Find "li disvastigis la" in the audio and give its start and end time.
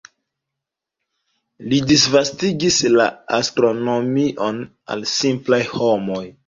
1.73-3.07